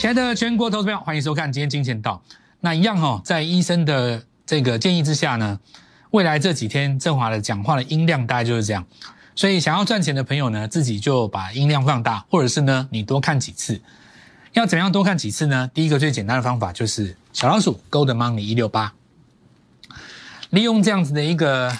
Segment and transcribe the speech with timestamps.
[0.00, 2.22] 亲爱的全国投资朋友，欢迎收看今天金钱道。
[2.60, 5.60] 那一样哈，在医生的这个建议之下呢，
[6.12, 8.82] 未来这几天振华的讲话的音量大概就是这样。
[9.36, 13.78] 所以想要赚钱的朋友呢，自己就把音量放大，或者是呢，你多看几次。
[14.54, 15.70] 要怎么样多看几次呢？
[15.74, 18.94] 第一个最简单的方法就是小老鼠 Gold Money 一六八，
[20.48, 21.76] 利用这样子的一个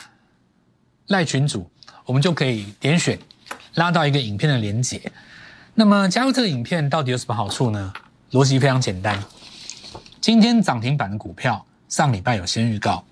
[1.06, 1.70] 赖群组，
[2.04, 3.18] 我们就可以点选
[3.76, 5.10] 拉到一个影片的连接。
[5.72, 7.90] 那么加入这个影片到底有什么好处呢？
[8.32, 9.18] 逻辑非常简单。
[10.20, 13.04] 今天涨停板的股票，上礼拜有先预告，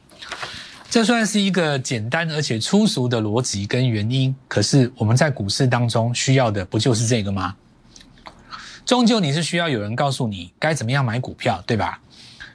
[0.88, 4.34] 这算是一个简单而且粗俗的逻辑跟原因。
[4.46, 7.56] 可是我们在股市当中需要的不就是这个吗？
[8.84, 12.00] 终究你是需要有人告诉你该怎么样买股票，对吧？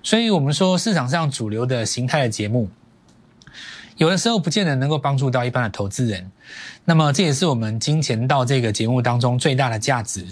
[0.01, 2.69] 所以我们说市场上主流的形态的节目，
[3.97, 6.31] 有的时候不见得能够帮助到一般的投资人。
[6.85, 10.25] 那么这也是我们金钱到这个节目当中最大的价值。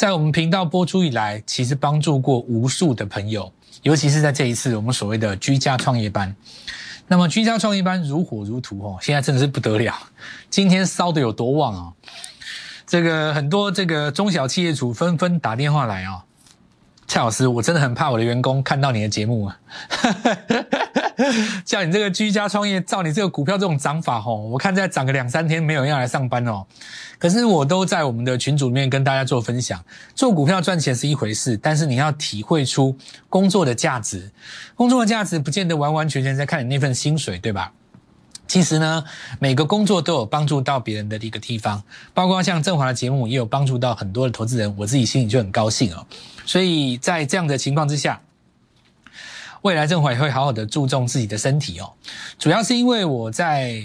[0.00, 6.34] 在我们频道播出以来，其实帮助过无数的朋友，尤其是在这一次我们所谓的居家创业班。
[7.06, 9.94] 那么居家创业班如火如荼哦，现在真的是不得了，
[10.48, 11.92] 今天烧的有多旺啊！
[12.86, 16.24] 这个很多这个中小企业主纷纷打电话来啊。
[17.10, 19.58] 蔡老师，我真的很怕我的员工看到你的节目啊，
[21.66, 26.64] 像你这个居家创业，照你这个股票这种涨法吼，我看再涨个两三天，没有人要来上班哦。
[27.18, 32.96] 可是我都在我们的群组里面跟大家做分享，做股票赚钱是一回事，但是你要体会出
[33.28, 34.30] 工作的价值，
[34.76, 37.72] 工作的价值不见得完完全全在看你那份薪水，对吧？
[38.50, 39.04] 其实呢，
[39.38, 41.80] 每个工作都有帮助到别人的一个地方，
[42.12, 46.04] 包括像振华的节目也有帮助到很多的投资人，我自己心里就很高兴哦。
[46.44, 48.20] 所以在这样的情况之下，
[49.62, 51.92] 未来振华也会好好的注重自己的身体哦。
[52.40, 53.84] 主要是因为我在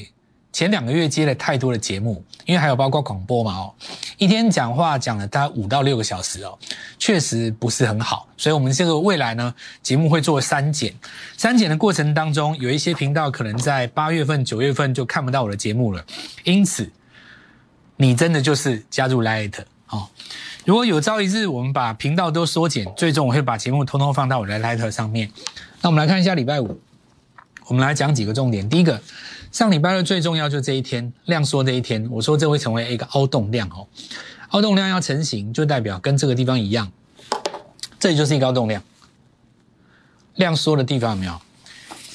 [0.55, 3.73] 前两个月接了太多的节目，因为还有包括广播嘛哦，
[4.17, 6.57] 一天讲话讲了大概五到六个小时哦，
[6.97, 8.25] 确实不是很好。
[8.37, 10.93] 所以我们这个未来呢，节目会做删减。
[11.35, 16.01] 删减的过程当中，有一些频道可能在八月份、九月份就看不到我的节目了。
[16.45, 16.89] 因此，
[17.97, 19.51] 你真的就是加入 Light
[19.89, 20.07] 哦。
[20.63, 25.29] 如果有朝一日我们把频道都缩减，最终我会把节目通通放到我的 Light 上面。
[25.81, 26.79] 那我们来看一下礼拜五，
[27.67, 28.69] 我们来讲几个重点。
[28.69, 29.01] 第一个，
[29.55, 33.87] 上礼拜二最重要就这一天量缩这一天，我说这会成为一个凹洞量哦。
[34.49, 36.91] 凹洞量要成型，就代表跟这个地方一样，
[37.97, 38.83] 这就是一个凹洞量。
[40.35, 41.41] 量缩的地方有没有？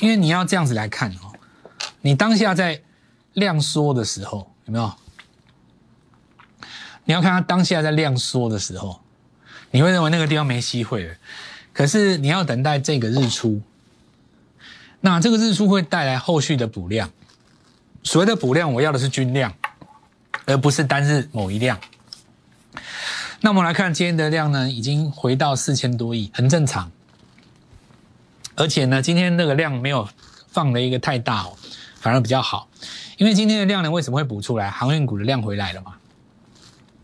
[0.00, 1.33] 因为你要这样子来看哦，
[2.03, 2.83] 你当下在
[3.33, 4.93] 量缩的时候有没有？
[7.06, 9.00] 你要看它当下在量缩的时候，
[9.71, 11.15] 你会认为那个地方没机会了。
[11.73, 13.62] 可是你要等待这个日出，
[15.00, 17.11] 那这个日出会带来后续的补量。
[18.03, 19.53] 所谓的补量，我要的是均量，
[20.47, 21.78] 而不是单日某一量。
[23.41, 26.91] 那我们来看今天的量呢，已经回到四千多亿，很正常。
[28.55, 30.09] 而且呢，今天那个量没有
[30.49, 31.56] 放的一个太大哦，
[32.00, 32.69] 反而比较好。
[33.16, 34.71] 因为今天的量呢，为什么会补出来？
[34.71, 35.94] 航运股的量回来了嘛。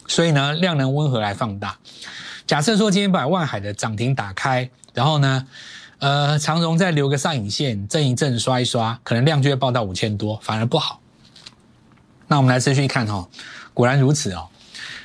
[0.06, 1.78] 所以呢，量能温和来放大。
[2.46, 5.46] 假设说今天把万海的涨停打开，然后呢，
[5.98, 11.00] 呃，长荣再留个上影线，震一震，刷一刷，可能量就会爆到五千多，反而不好。
[12.28, 13.28] 那我们来持续看哈，
[13.72, 14.48] 果然如此哦。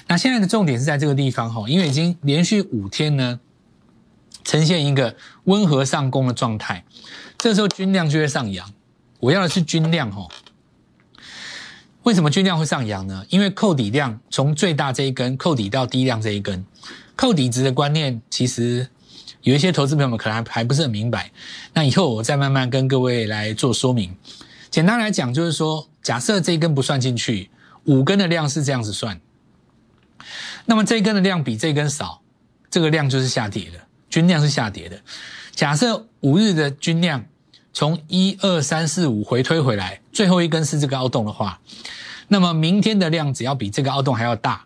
[0.08, 3.40] 那现在的重点是在这个地方哈，因为已经连续五天呢，
[4.44, 5.16] 呈现一个
[5.46, 6.84] 温和上攻的状态，
[7.38, 8.74] 这时候均量就会上扬。
[9.22, 10.28] 我要的是均量哈。
[12.04, 13.24] 为什么均量会上扬呢？
[13.30, 16.66] 因为扣底量从最大这一根扣底到低量这一根，
[17.16, 18.90] 扣底值的观念，其实
[19.42, 21.32] 有一些投资朋友们可能还还不是很明白。
[21.74, 24.16] 那以后我再慢慢跟各位来做说明。
[24.70, 27.50] 简单来讲，就是说，假设这一根不算进去，
[27.86, 29.20] 五根的量是这样子算，
[30.66, 32.22] 那么这一根的量比这一根少，
[32.70, 33.80] 这个量就是下跌的，
[34.10, 35.02] 均量是下跌的。
[35.54, 37.26] 假设五日的均量。
[37.74, 41.58] 从一二三四五回推回来，最后一根是这个凹洞的话，
[42.28, 44.66] 那么明天的量只要比这个凹洞还要大，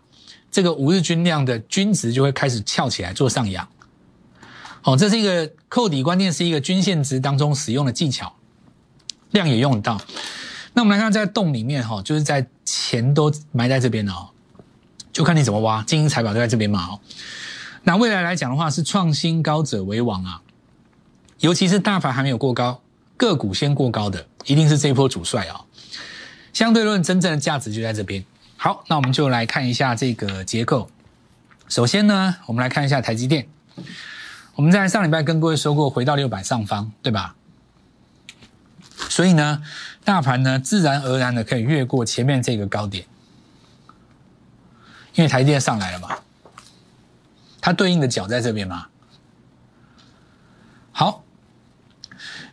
[0.50, 3.64] 这个五日均量的均值就会开始翘起来做上扬。
[4.86, 8.32] 哦，这是一个扣底关键，是一个均线值当中使用的技巧，
[9.32, 10.00] 量也用得到。
[10.74, 14.28] 那我们来看在洞里面哈，就是在钱都埋在这边哦，
[15.12, 17.00] 就看你怎么挖，金银财宝都在这边嘛哦。
[17.82, 20.40] 那未来来讲的话，是创新高者为王啊，
[21.40, 22.80] 尤其是大盘还没有过高。
[23.16, 25.62] 个股先过高的，一定是这一波主帅啊。
[26.52, 28.24] 相对论真正的价值就在这边。
[28.56, 30.88] 好，那我们就来看一下这个结构。
[31.68, 33.48] 首先呢，我们来看一下台积电。
[34.56, 37.34] 我们在上礼拜跟各位说过，回到六百上方，对吧？
[39.10, 39.62] 所以呢，
[40.02, 43.04] 大盘呢自然而然的可以越过前面这个高点，
[45.14, 46.08] 因为台积电上来了嘛。
[47.60, 48.86] 它对应的角在这边嘛？
[50.90, 51.22] 好，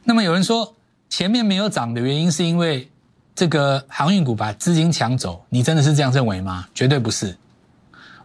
[0.04, 0.76] 那么有人说
[1.08, 2.92] 前面没有涨的原因是因为
[3.34, 6.68] 这个航运股把资金抢走，你真的是这样认为吗？
[6.74, 7.38] 绝对不是，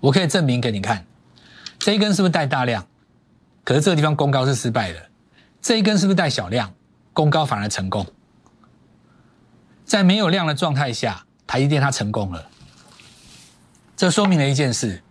[0.01, 1.07] 我可以证明给你看，
[1.79, 2.85] 这一根是不是带大量？
[3.69, 5.11] 可是这个地方攻高是失败的，
[5.61, 6.73] 这一根是不是带小量？
[7.13, 8.07] 攻高反而成功，
[9.85, 12.49] 在没有量的状态下，台积电它成功了，
[13.95, 15.03] 这说明了一件事：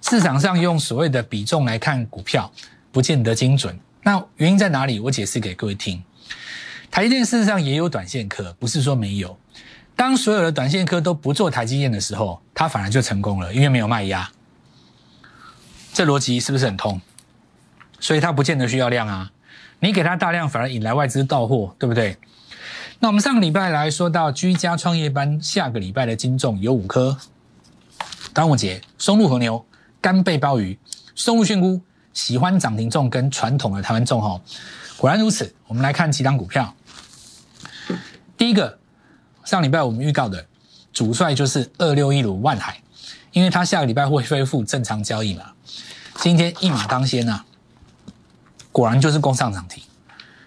[0.00, 2.50] 市场上用所谓的比重来看股票，
[2.90, 3.78] 不见得精准。
[4.02, 4.98] 那原因在哪里？
[4.98, 6.02] 我解释给各位听。
[6.90, 9.38] 台积电事实上也有短线客，不是说没有。
[9.94, 14.30] 当所有的短线客都不做台积电的时候，它反而就成功了，因为没有卖压。
[15.92, 16.98] 这逻辑是不是很通？
[18.00, 19.30] 所以它不见得需要量啊。
[19.78, 22.16] 你给它大量，反而引来外资到货，对不对？
[22.98, 27.16] 那我们上个礼拜来说到居家创业班，下个礼拜的金重有五颗。
[28.34, 29.64] 端午节，松露和牛、
[30.00, 30.78] 干贝鲍鱼、
[31.14, 31.80] 松露菌菇。
[32.12, 34.40] 喜欢涨停重跟传统的台湾重哈，
[34.96, 35.54] 果然如此。
[35.68, 36.74] 我们来看几档股票。
[38.36, 38.80] 第一个，
[39.44, 40.44] 上礼拜我们预告的
[40.92, 42.82] 主帅就是二六一五万海，
[43.30, 45.52] 因为它下个礼拜会恢复正常交易嘛。
[46.16, 47.44] 今天一马当先啊，
[48.72, 49.82] 果然就是攻上涨停。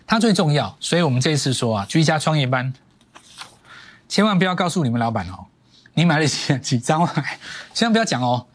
[0.06, 2.74] 它最重要，所以我们这次说啊，居家创业班，
[4.08, 5.46] 千万不要告诉你们老板哦，
[5.94, 7.08] 你买了几几张，
[7.74, 8.46] 千万不要讲哦，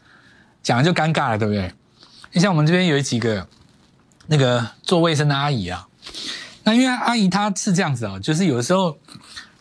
[0.63, 1.73] 讲了就尴尬了，对不对？
[2.33, 3.49] 你像我们这边有几个
[4.27, 5.89] 那个做卫生的阿姨啊，
[6.65, 8.97] 那因为阿姨她是这样子哦，就是有的时候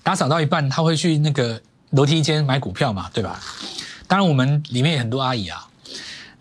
[0.03, 1.61] 打扫到一半，她会去那个
[1.91, 3.39] 楼梯间买股票嘛，对吧？
[4.07, 5.67] 当然我们里面有很多阿姨啊，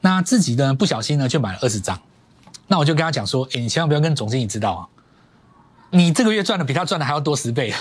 [0.01, 2.01] 那自己呢不小心呢就买了二十张，
[2.69, 4.83] 那我就跟他讲说，哎，你千万不要跟总经理知道啊，
[5.91, 7.73] 你这个月赚的比他赚的还要多十倍，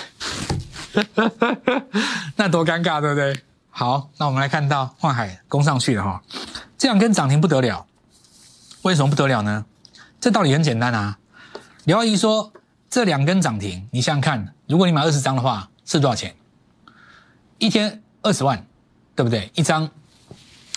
[2.36, 3.42] 那多尴尬，对不对？
[3.70, 6.22] 好，那我们来看到幻海攻上去了哈，
[6.78, 7.84] 这两根涨停不得了。
[8.82, 9.66] 为什么不得了呢？
[10.20, 11.18] 这道理很简单啊。
[11.84, 12.52] 刘阿姨说，
[12.88, 16.34] 这两根涨停，你想想看，如果你买二十张的话，是多少钱？
[17.58, 18.64] 一天二十万，
[19.14, 19.50] 对不对？
[19.54, 19.90] 一张，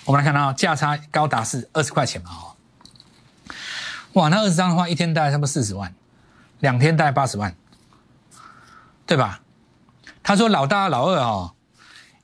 [0.06, 2.32] 我们来看到价差高达是二十块钱嘛？
[4.14, 5.94] 哇，那二十张的话，一天大概差不多四十万，
[6.60, 7.56] 两天大概八十万，
[9.06, 9.42] 对吧？
[10.24, 11.54] 他说老大老二哦，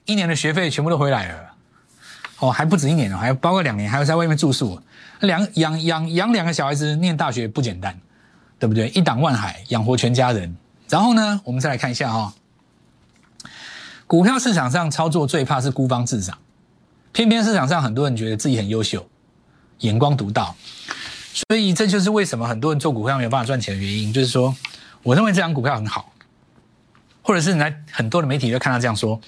[0.05, 1.53] 一年的学费全部都回来了，
[2.39, 4.81] 哦，还不止一年哦，还包括两年，还要在外面住宿。
[5.21, 7.97] 两养养养两个小孩子念大学不简单，
[8.59, 8.89] 对不对？
[8.89, 10.55] 一档万海养活全家人。
[10.89, 12.33] 然后呢，我们再来看一下哈，
[14.05, 16.37] 股票市场上操作最怕是孤芳自赏，
[17.13, 19.07] 偏偏市场上很多人觉得自己很优秀，
[19.79, 20.53] 眼光独到，
[21.35, 24.13] 所以这就是为什么很多人做股票没有办法赚钱的原因。
[24.13, 24.55] 就是说，
[25.03, 26.13] 我认为这张股票很好，
[27.21, 29.19] 或者是来很多的媒体都看到这样说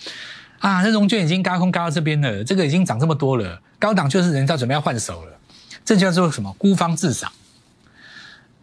[0.59, 5.37] 啊，这融券已经高空高到这边了，这个已经涨这么多了，高档就是人家准备要换手了。
[5.83, 6.53] 这叫做什么？
[6.53, 7.29] 孤芳自赏。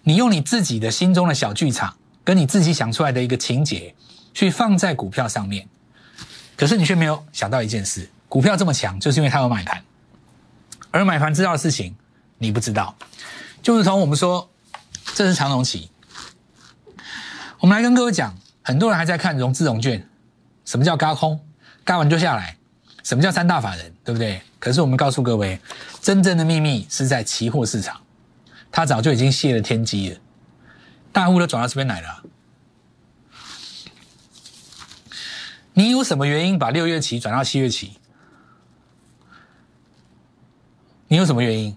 [0.05, 1.95] 你用你自己的心中的小剧场，
[2.25, 3.95] 跟你自己想出来的一个情节，
[4.33, 5.69] 去放在股票上面，
[6.57, 9.83] 可是你却没有想到一件事：股票这么强，就是因为它有买盘，
[10.91, 11.95] 而买盘知道的事情，
[12.45, 12.95] 你不知道。
[13.63, 14.51] 就如同我们说，
[15.15, 15.91] 这是长融期，
[17.59, 20.07] 我们来跟各位讲，很多人还在看融资融券，
[20.65, 21.41] 什么叫嘎空？
[21.83, 22.57] 嘎完就下来。
[23.03, 24.41] 什么叫三大法人，对不对？
[24.59, 25.61] 可是我们告诉各位，
[26.01, 28.01] 真正的秘密是在期货市场，
[28.73, 30.19] 它早就已经泄了天机了，
[31.13, 32.23] 大户都转到这边来了。
[35.75, 37.99] 你有什么原因把六月期转到七月期？
[41.09, 41.77] 你有什么原因？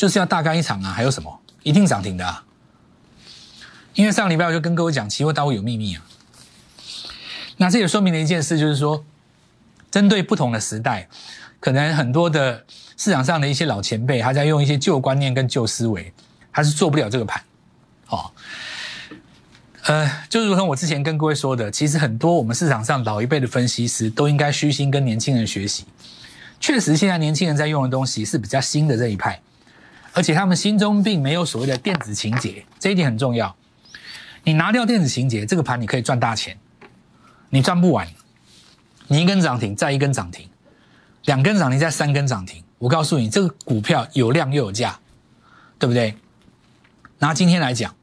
[0.00, 0.90] 就是要大干一场啊！
[0.90, 1.40] 还有什么？
[1.62, 2.42] 一定涨停的啊！
[3.92, 6.02] 因为上礼拜我就跟各位讲，期货大户有秘密啊。
[7.58, 9.04] 那这也说明了一件事，就是说。
[9.90, 11.06] 针对不同的时代，
[11.58, 12.64] 可能很多的
[12.96, 16.10] 市场上的一些老前辈，他在用一些旧观念跟旧思维，
[16.50, 17.42] 他是做不了这个盘。
[18.08, 18.30] 哦，
[19.82, 25.84] 呃，就如同我之前跟各位说的，其实很多我们市场上老一辈的分析师都应该虚心跟年轻人学习。
[26.60, 29.42] 确实，现在年轻人在用的东西是比较新的这一派，
[30.12, 33.54] 而且他们心中并没有所谓的电子情节，这一点很重要。
[34.44, 36.58] 你拿掉电子情节，这个盘你可以赚大钱，
[37.50, 38.08] 你赚不完。
[39.08, 40.48] 你一根涨停，再一根涨停，
[41.24, 42.62] 两根涨停，再三根涨停。
[42.78, 44.98] 我告诉你，这个股票有量又有价，
[45.78, 46.16] 对不对？
[47.18, 47.94] 拿今天来讲，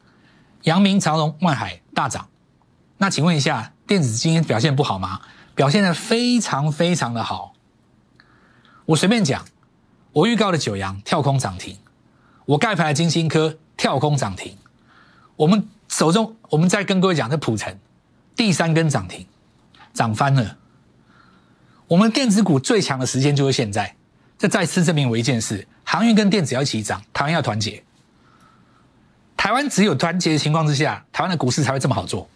[0.64, 2.28] 阳明、长隆、万海大涨。
[2.98, 5.22] 那请问一下，电子今天表现不好吗？
[5.56, 7.54] 表现的非常非常的好。
[8.86, 9.44] 我随便讲，
[10.12, 11.78] 我预告的九阳跳空涨停，
[12.48, 14.58] 我盖牌的金星科跳空涨停。
[15.36, 17.78] 我们手中，我们再跟各位讲，这普成
[18.38, 19.28] 第三根涨停，
[19.94, 20.58] 涨翻了。
[21.90, 23.96] 我们电子股最强的时间就是现在，
[24.38, 27.84] 这再次证明我一件事：航运跟电子要一起涨，台湾要团结。
[29.36, 32.30] 台湾只有团结的情况之下，台湾的股市才会这么好做。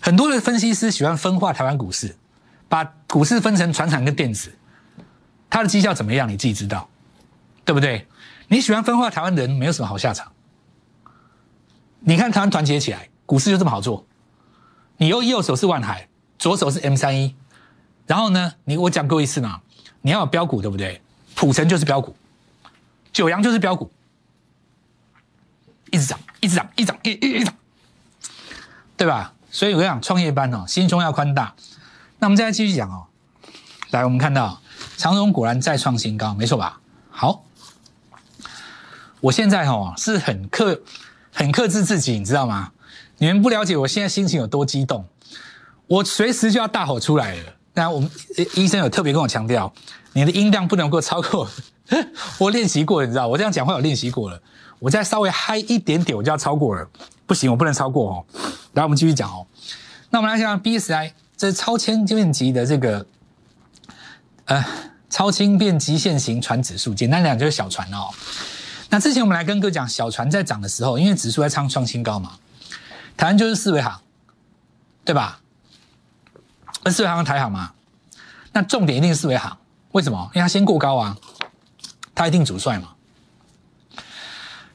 [0.00, 2.16] 很多的分析师喜欢分化台湾股市，
[2.68, 4.52] 把股市分成船产跟电子，
[5.48, 6.28] 它的绩效怎么样？
[6.28, 6.88] 你自己知道，
[7.64, 8.04] 对不对？
[8.52, 10.30] 你喜欢分化台湾人，没有什么好下场。
[12.00, 14.04] 你看台湾团结起来，股市就这么好做。
[14.98, 16.06] 你右右手是万海，
[16.38, 17.34] 左手是 M 三一，
[18.06, 19.62] 然后呢，你我讲过一次嘛，
[20.02, 21.00] 你要有标股，对不对？
[21.34, 22.14] 普成就是标股，
[23.10, 23.90] 九阳就是标股，
[25.90, 27.54] 一直涨，一直涨，一涨一一一涨，
[28.98, 29.32] 对吧？
[29.50, 31.54] 所以我讲创业班哦，心胸要宽大。
[32.18, 33.06] 那我们再来继续讲哦，
[33.92, 34.60] 来，我们看到
[34.98, 36.78] 长荣果然再创新高，没错吧？
[37.08, 37.42] 好，
[39.22, 40.78] 我现在哦是很克
[41.32, 42.72] 很克制自己，你知道吗？
[43.18, 45.06] 你们不了解我现在心情有多激动，
[45.86, 47.42] 我随时就要大吼出来了。
[47.74, 48.10] 那我们
[48.54, 49.72] 医生有特别跟我强调，
[50.12, 51.48] 你的音量不能够超过。
[52.38, 54.42] 我练习过，你知道，我这样讲话有练习过了。
[54.80, 56.84] 我再稍微嗨一点点，我就要超过了。
[57.26, 58.24] 不行，我不能超过哦。
[58.72, 59.46] 来，我们继续讲哦。
[60.10, 63.06] 那我们来讲 B S I，这是超轻便级的这个
[64.46, 64.64] 呃
[65.08, 68.08] 超轻便极限型船指数，简单讲就是小船哦。
[68.92, 72.32] 那之前我们来跟哥讲，小船在涨的时候，因为指数在创创新高嘛，
[73.16, 73.98] 台湾就是四维行，
[75.02, 75.40] 对吧？
[76.84, 77.72] 而四维行台行嘛，
[78.52, 79.56] 那重点一定是四维行，
[79.92, 80.30] 为什么？
[80.34, 81.16] 因为它先过高啊，
[82.14, 82.90] 它一定主帅嘛。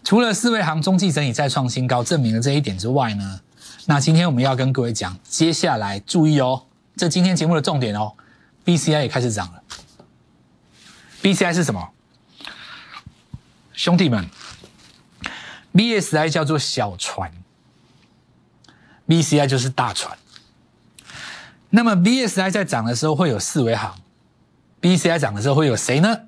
[0.04, 3.40] 除了四维行中继整理再创新高，证明了这一点之外呢，
[3.86, 6.64] 那今天我们要跟各位讲，接下来注意哦，
[6.96, 8.14] 这今天节目的重点哦
[8.66, 9.62] ，BCI 也开始涨了。
[11.22, 11.88] BCI 是什么？
[13.78, 14.28] 兄弟们
[15.72, 17.32] ，BSI 叫做小船
[19.08, 20.18] ，BCI 就是大船。
[21.70, 23.96] 那么 BSI 在涨的时候会有四维行
[24.82, 26.22] ，BCI 涨的时候会有谁呢？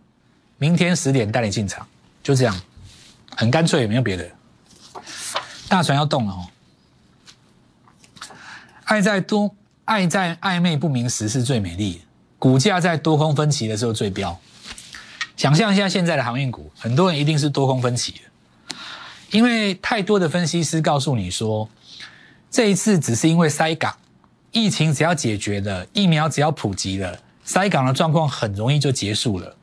[0.60, 1.88] 明天十点带你进场，
[2.22, 2.56] 就这样。
[3.36, 4.30] 很干脆，没有别的。
[5.68, 6.46] 大船要动了哦。
[8.84, 12.04] 爱在多，爱在暧昧不明时是最美丽。
[12.38, 14.40] 股价在多空分歧的时候最飙。
[15.40, 18.76] 想象一下现在的航运股，很多人一定是多空分歧的，
[19.32, 21.70] 因为太多的分析师告诉你说，
[22.52, 23.96] 这一次只是因为塞港，
[24.52, 29.56] 疫情只要解决了，疫苗只要普及了，塞港的状况很容易就结束了。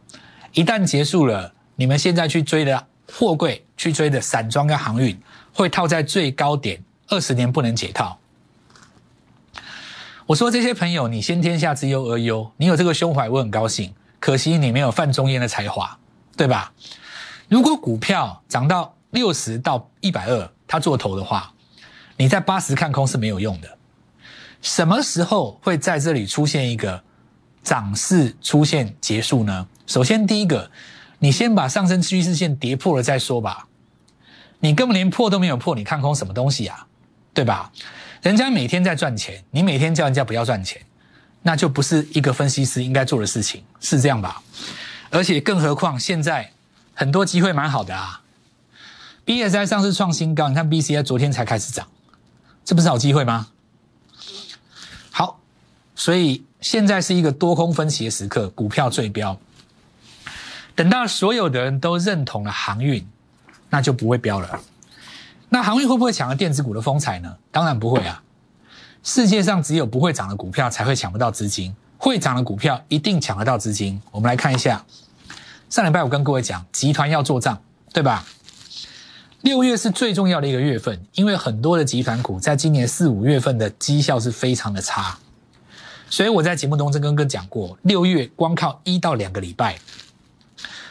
[0.55, 2.87] 一旦结束了，你们现在去追的。
[3.09, 5.17] 货柜去追的散装跟航运
[5.53, 8.19] 会套在最高点，二十年不能解套。
[10.27, 13.95] 我说这些朋友，你先天下之忧而忧，你有这个胸怀，我很高兴。
[14.27, 15.97] 可惜你没有范仲淹的才华，
[16.37, 16.73] 对吧？
[17.49, 21.55] 如果股票涨到六十到一百二，他做头的话，
[22.17, 23.79] 你在八十看空是没有用的。
[24.61, 27.01] 什么时候会在这里出现一个
[27.63, 29.69] 涨势出现结束呢？
[29.87, 30.69] 首先第一个。
[31.21, 33.69] 你先把上升趋势线跌破了再说吧，
[34.59, 36.85] 你根本连破都没有破，你看空什么东西啊？
[37.33, 37.71] 对吧？
[38.23, 40.83] 人家每天在赚钱，你每天叫人家不要赚钱，
[41.47, 44.43] 那就不是一个分析师应该做的事情，是这样吧？
[45.11, 46.51] 而且更何况现在
[46.93, 48.21] 很多机会蛮好的啊
[49.25, 51.87] ，B S I 上市创新高，你看 B C I 昨天才开始涨，
[52.65, 53.47] 这不是好机会吗？
[55.13, 55.39] 好，
[55.95, 59.39] 所以现在是一个多空分歧的时刻，股票最标。
[60.75, 63.07] 等到所有的人都认同了航运，
[63.71, 64.61] 那就不会飙了。
[65.49, 67.37] 那航运会不会抢了电子股的风采呢？
[67.53, 68.21] 当然不会啊！
[69.07, 74.03] 世界上只有不会涨的股票才会抢不到资金，会涨的股票一定抢得到资金。
[74.11, 74.85] 我们来看一下，
[75.71, 77.57] 上礼拜我跟各位讲，集团要做账，
[77.93, 78.25] 对吧？
[79.43, 85.17] 六月是最重要的一个月份，因为很多的集团股在今年四五月份的绩效是非常的差，
[86.11, 89.79] 所以我在节目中跟哥讲过，六月光靠一到两个礼拜。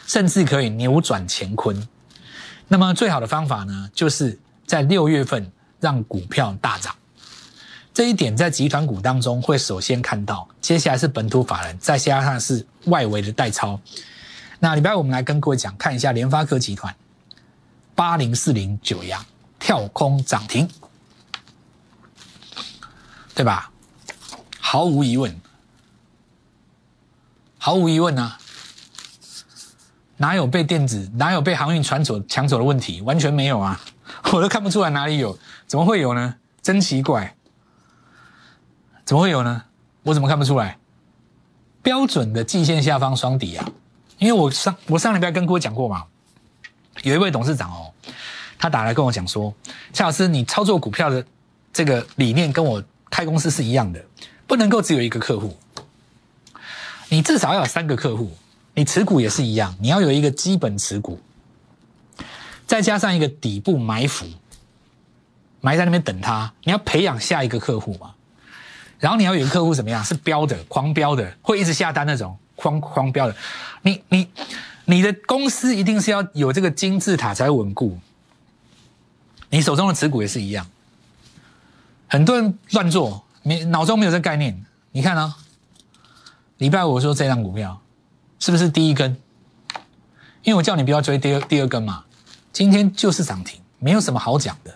[0.06, 1.86] 甚至可以扭转乾坤。
[2.68, 6.94] 那么最好的方法呢，就是在六月份让股票大涨。
[7.96, 13.80] 这一点在集团股当中会首先看到，接下来是本土法人，再加上是外围的代操。
[14.58, 16.94] 那礼拜五我们来跟各位讲，看一下联发科集团
[17.94, 19.24] 八零四零九阳
[19.58, 20.68] 跳空涨停，
[23.34, 23.70] 对吧？
[24.60, 25.34] 毫无疑问，
[27.56, 28.34] 毫无疑问呢。
[30.18, 33.00] 哪有被电子、哪有被航运船走、抢走的问题？
[33.00, 33.80] 完全没有啊！
[34.34, 36.34] 我都看不出来哪里有，怎么会有呢？
[36.60, 37.35] 真奇怪，
[39.06, 39.62] 怎么会有呢？
[40.02, 40.76] 我怎么看不出来？
[41.80, 43.64] 标准的季线下方双底啊！
[44.18, 46.04] 因为我上我上礼拜跟各位讲过嘛，
[47.04, 47.92] 有一位董事长哦，
[48.58, 49.54] 他打来跟我讲说
[49.94, 51.24] ：“夏老师，你操作股票的
[51.72, 54.04] 这个理念跟我开公司是一样的，
[54.46, 55.56] 不能够只有一个客户，
[57.08, 58.36] 你至少要有三个客户。”
[58.78, 61.18] 你持股也是一样，你要有一个基本持股，
[62.66, 64.26] 再加上一个底部埋伏，
[65.62, 66.52] 埋在那边等他。
[66.62, 68.12] 你要培养下一个客户嘛，
[68.98, 70.02] 然后你要有个客户怎么样？
[70.04, 73.36] 是标的，狂标的，会一直下单那种，狂狂标的。
[73.82, 74.28] 你你
[74.84, 77.98] 你的公司一定是要有这个金字塔才稳固。
[79.50, 80.66] 你手中的持股也是一样，
[82.08, 84.64] 很多人乱做，没脑中没有这概念。
[84.90, 85.36] 你看啊，
[86.58, 87.80] 礼拜五说这张股票
[88.40, 89.16] 是不是第一根？
[90.42, 92.04] 因为我叫你不要追第二第二根嘛，
[92.52, 94.74] 今天就是涨停，没有什么好讲的，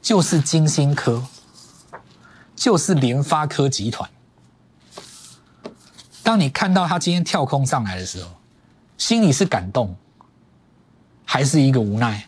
[0.00, 1.22] 就是金星科，
[2.54, 4.08] 就是联发科集团。
[6.22, 8.30] 当你看到它今天跳空上来的时候，
[8.96, 9.94] 心里是感动，
[11.24, 12.26] 还是一个无奈？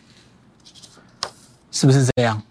[1.70, 2.42] 是不是这样？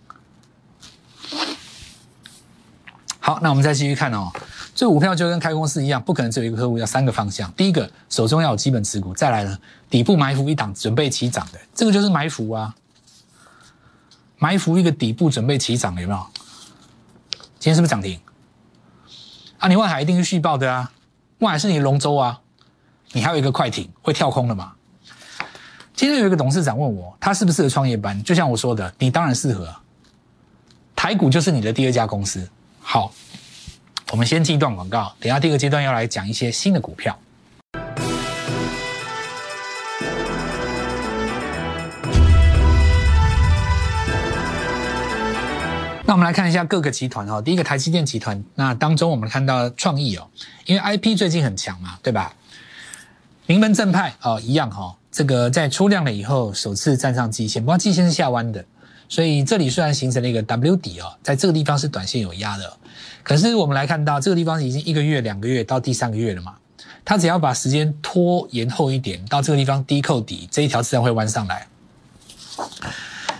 [3.19, 4.31] 好，那我们再继续看哦。
[4.73, 7.51] 这股票就跟开公司一样，不可能只有一个客户，要三个方向。
[7.53, 9.57] 第一个，手中要有基本持股；再来呢，
[9.89, 12.75] 底部埋伏一档，准备起涨的，这个就是埋伏啊。
[14.37, 16.27] 埋伏一个底部准备起涨，有没有？
[17.65, 18.19] 今天是不是涨停？
[19.57, 20.91] 啊，你万海一定是续报的啊，
[21.39, 22.39] 万海是你龙舟啊，
[23.11, 24.73] 你还有一个快艇会跳空的嘛？
[25.95, 28.21] 今天有一个董事长问我，他适不适合创业班？
[28.21, 29.75] 就像我说的，你当然适合。
[30.95, 32.47] 台股就是你的第二家公司。
[32.79, 33.11] 好，
[34.11, 37.17] 我们先进一段广告，等下第二个阶段要来讲一些新的股票。
[46.15, 47.41] 我们来看一下各个集团哦。
[47.41, 50.25] 第一个台积电集团，那当中我们看到创意哦，
[50.65, 52.33] 因为 IP 最近很强嘛，对吧？
[53.47, 54.95] 名门正派哦，一样哈。
[55.11, 58.63] 这个在出量了以后，首次站上季线，不过季线是下弯的，
[59.09, 62.77] 所以这里虽然形成了一个 W 底哦，在这个地方是短线有压的，
[63.21, 66.55] 可是我们来看到这个地方已经一个月、两个月到第三个月了嘛，
[67.03, 71.67] 它只要把时间拖延后一点，到这个地方低扣底，这一条自然会弯上来。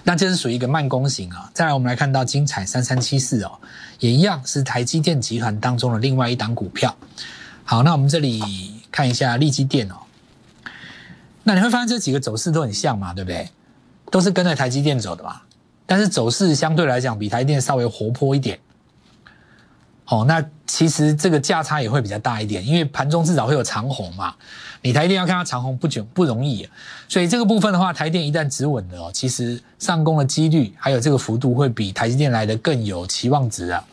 [0.06, 1.52] 那这是属于一个慢攻型啊。
[1.54, 3.60] 再来，我们来看到精彩三三七四哦，
[4.00, 6.96] 也一样是台积电集团当中的另外一档股票。
[7.63, 8.41] 好，那我们这里
[8.91, 9.96] 看一下利基电哦。
[11.44, 13.50] 那你会发现这几个走势都很像嘛，对不对？
[14.12, 15.41] 都是跟着台积电走的嘛，
[15.86, 18.58] 但是走势相对来讲比台积电稍微活泼一点。
[20.08, 24.36] 哦，那其实这个价差也会比较大一点，因为盘中至少会有长红嘛。
[24.82, 26.70] 你台电要看到长红不久不容易，
[27.10, 33.84] 所以这个部分的话，台电一旦止稳了，其实上攻的几率还有这个幅度会比台积电来的更有期望值啊。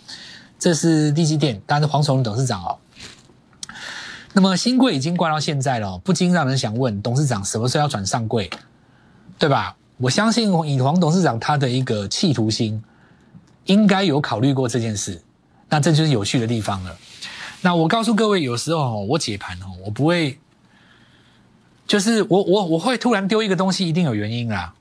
[0.59, 2.77] 这是地基电，当然是黄崇董事长哦。
[4.35, 8.51] 那么新贵已经挂到现在了，不禁让人想问：董事长什么时候要转上柜，
[9.38, 9.75] 对吧？
[9.96, 12.83] 我相信以黄董事长他的一个企图心，
[13.64, 15.22] 应该有考虑过这件事。
[15.72, 16.94] 那这就是有趣的地方了。
[17.62, 20.38] 那我告诉各位，有时候我解盘哦，我不会，
[21.87, 24.74] 就是我我我会突然丢一个东西，一定有原因啦。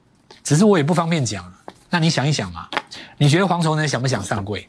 [0.43, 1.49] 只是我也不方便讲。
[1.91, 2.67] 那你想一想嘛，
[3.17, 4.67] 你觉得黄崇仁想不想上柜？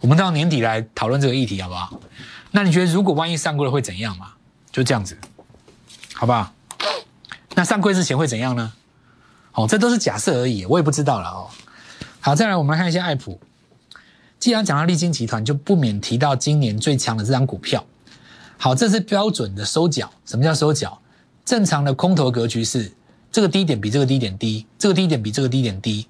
[0.00, 1.98] 我们到年底来讨论这个议题，好不好？
[2.50, 4.32] 那你觉得如果万一上柜了会怎样嘛？
[4.70, 5.16] 就这样子，
[6.12, 6.52] 好不好？
[7.54, 8.70] 那上柜之前会怎样呢？
[9.52, 11.48] 哦，这都是假设而已，我也不知道了哦。
[12.20, 13.40] 好，再来我们来看一下爱普。
[14.44, 17.82] 既然讲到利金集团，就不免提到今年最强的这张股票。
[18.58, 20.12] 好，这是标准的收脚。
[20.26, 21.00] 什么叫收脚？
[21.46, 22.92] 正常的空头格局是
[23.32, 26.06] 这个低点比这个低点低，这个低点比这个低点低。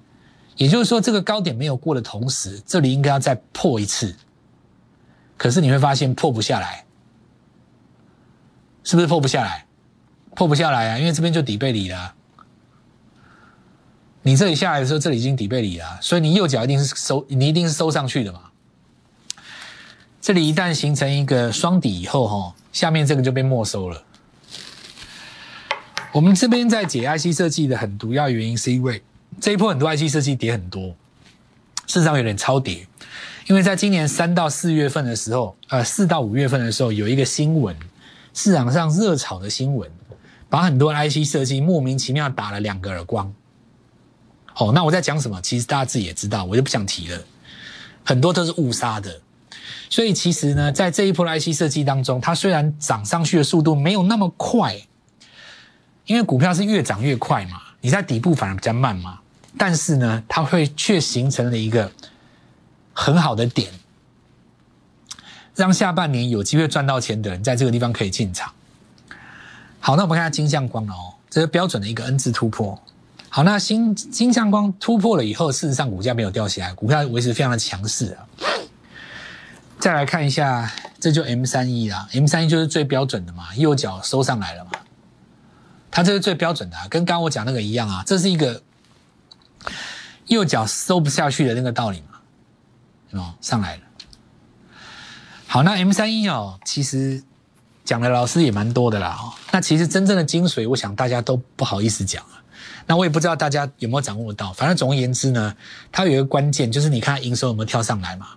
[0.57, 4.13] 也就是说，这个高点没有过的同时，这里应该要再破一次。
[5.37, 6.83] 可是你会发现破不下来，
[8.83, 9.65] 是不是破不下来？
[10.35, 12.13] 破不下来啊，因为这边就底背离了。
[14.27, 18.39] 你这里下来的时候，这里已经底背离了，所以你右脚一定是收，你一定是收上去的嘛。
[20.19, 24.03] 这里一旦形成一个双底以后，哈，下面这个就被没收了。
[26.11, 29.03] 我们这边在解 IC 设计的很主要原因，是因为
[29.39, 30.87] 这一波很多 IC 设计跌很多，
[31.85, 32.87] 事实上有点超跌。
[33.45, 37.75] 因为在今年三到四月份的时候，呃，四到五月份的时候，有一个新闻，
[38.33, 39.87] 市场上热炒的新闻，
[40.49, 43.31] 把很多 IC 设计莫名其妙打了两个耳光。
[44.55, 45.39] 哦，那我在讲什么？
[45.41, 47.19] 其实大家自己也知道，我就不想提了。
[48.03, 49.21] 很多都是误杀的，
[49.89, 54.81] 所以其实呢，在这一波 IC 设计当中，它虽然涨上去的速度没有那么快，
[56.05, 59.19] 因为股票是越涨越快嘛，你在底部反而比较慢嘛，
[59.57, 61.91] 但是呢，它会却形成了一个。
[62.97, 63.69] 很好的点，
[65.53, 68.53] 让下半年有机会赚到钱的人在这个地方可以进场。
[69.81, 72.81] 好，那我们看下金相光哦，这是标准的一个 N 字突破。
[73.35, 78.23] 好，那新金相光突破了以后，事实上股价没有掉下来，股票维持非常的强势啊。
[79.77, 80.71] 再来看一下
[81.01, 84.71] 这就 M 三一啦，M 三一就是最标准的嘛，右脚收上来了嘛，
[85.91, 88.63] 它这是最标准的，跟刚刚我讲那个一样啊，这是一个
[90.27, 93.81] 右脚收不下去的那个道理嘛，哦，上来了。
[95.45, 97.21] 好，那 M 三一哦，其实
[97.83, 102.41] 讲的老师也蛮多的啦，哦，那其实真正的精髓，我想大家都不好意思讲啊。
[102.87, 105.55] 那我也不知道大家有没有掌握到，反正总而言之呢，
[105.91, 108.27] 它有一个关键，就是你看营收有没有跳上来嘛。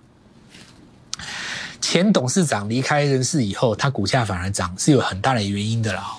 [1.81, 6.16] 前董事长离开人世以后，它股价反而涨，是有很大的原因的啦。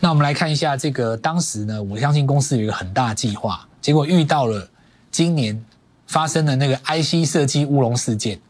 [0.00, 4.68] 那我们来看一下这个，当时呢，我相信公司有一个很大的计划，结果遇到了
[5.10, 5.64] 今年
[6.06, 8.40] 发生的那个 IC 设计乌龙事件。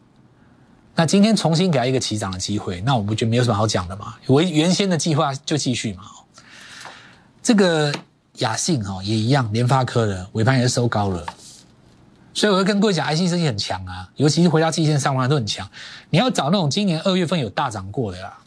[0.97, 4.15] 那今天重新给他一个起涨的机会，那我不觉得没有什么好讲的嘛？
[4.27, 6.03] 我原先的计划就继续嘛。
[7.43, 7.95] 这个。
[8.39, 11.25] 雅信哦也一样，联发科的尾盘也是收高了，
[12.35, 15.69] 所以我会跟各位讲，IC 设计很强啊，尤其是回到季线上方都很强。
[16.11, 18.39] 你要找那种今年二月份有大涨过的啦。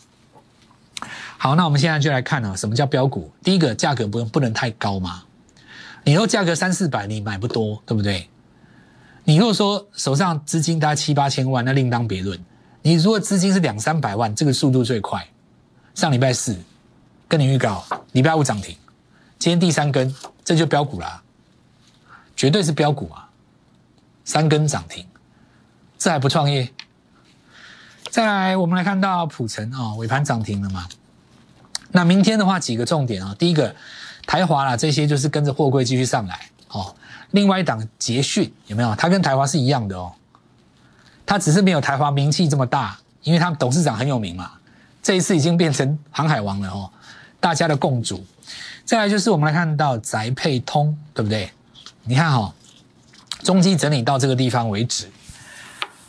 [1.37, 3.31] 好，那我们现在就来看啊，什么叫标股？
[3.43, 5.23] 第一个价格不用不能太高嘛，
[6.03, 8.29] 你若价格三四百，你买不多，对不对？
[9.23, 12.39] 你如果说手上资金大概七八千万，那另当别论。
[12.81, 15.23] 你如果资金是两三百万，这个速度最快。
[15.93, 16.57] 上礼拜四
[17.27, 18.75] 跟你预告，礼拜五涨停。
[19.41, 21.19] 今天第三根，这就标股啦，
[22.35, 23.27] 绝对是标股啊！
[24.23, 25.03] 三根涨停，
[25.97, 26.71] 这还不创业？
[28.11, 30.87] 再来，我们来看到普成啊，尾盘涨停了嘛？
[31.89, 33.75] 那明天的话，几个重点啊，第一个
[34.27, 36.95] 台华啦，这些就是跟着货柜继续上来哦。
[37.31, 38.93] 另外一档捷讯有没有？
[38.93, 40.13] 它跟台华是一样的哦，
[41.25, 44.51] 它只是没有台华名气这么大，因为他们董事长很有名嘛。
[45.01, 46.91] 这一次已经变成航海王了哦，
[47.41, 48.25] 大家的共主。
[48.85, 51.51] 再来就是我们来看到宅配通，对不对？
[52.03, 52.53] 你看哈，
[53.43, 55.09] 中期整理到这个地方为止。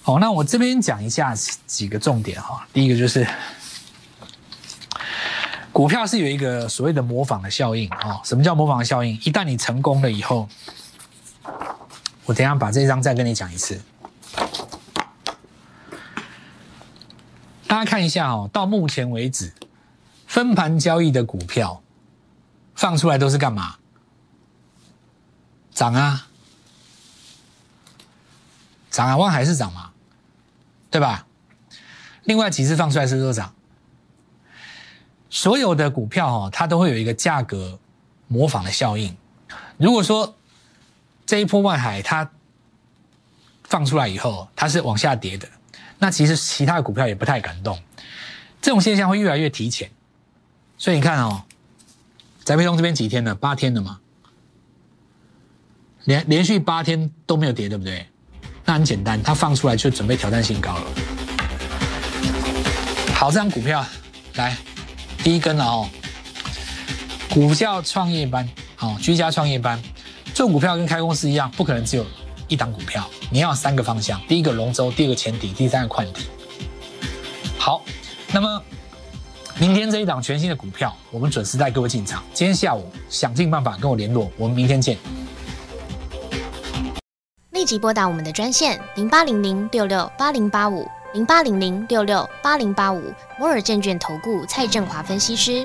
[0.03, 1.35] 好，那我这边讲一下
[1.67, 2.67] 几个重点哈。
[2.73, 3.27] 第一个就是
[5.73, 8.21] 股票是有一个所谓的模仿的效应啊。
[8.25, 9.15] 什么叫模仿的效应？
[9.25, 10.49] 一旦你成功了以后，
[12.25, 13.81] 我等下把这张再跟你讲一次。
[17.69, 19.53] 大家看一下哦，到目前为止
[20.33, 21.83] 分盘交易的股票。
[22.75, 23.77] 放出来都是干嘛？
[25.75, 26.27] 涨啊，
[28.91, 29.91] 涨啊，万海是涨嘛，
[30.91, 31.27] 对吧？
[32.25, 33.55] 另外几次放出来是不是涨？
[35.29, 37.79] 所有的股票哦，它都会有一个价格
[38.27, 39.15] 模仿的效应。
[39.77, 40.35] 如果说
[41.27, 42.31] 这一波万海它
[43.65, 45.47] 放出来以后，它是往下跌的，
[45.99, 47.79] 那其实其他的股票也不太敢动。
[48.63, 49.91] 这种现象会越来越提前，
[50.83, 51.41] 所以你看哦。
[52.45, 53.33] 翟培东这边几天了？
[53.37, 54.01] 八天了嘛，
[56.07, 58.05] 连连续八天都没有跌，对不对？
[58.65, 60.85] 那很简单，它放出来就准备挑战新高了。
[63.15, 63.87] 好，这张股票
[64.35, 64.57] 来
[65.19, 65.89] 第一根了哦，
[67.31, 68.49] 股票创业班，
[68.81, 69.81] 哦，居家创业班
[70.35, 72.05] 做股票跟开公司一样，不可能只有
[72.49, 76.27] 一档股票，你要三个方向：第一个龙舟，第二个前底，第三个宽底。
[77.57, 77.85] 好，
[78.33, 78.61] 那么。
[79.61, 82.23] 明天这一档全新的股票，我们准时带各位进场。
[82.33, 84.97] 今天下午想尽办法跟我联络，我们明天见。
[87.51, 95.65] 立即拨打我们的专线零八零零六六八零八五零八零零六六八零八五摩尔证券投顾蔡振华分析师。